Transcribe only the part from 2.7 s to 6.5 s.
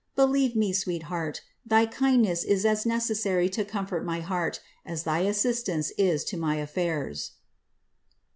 necessary to comfort my heart, a& tbrisfistance is to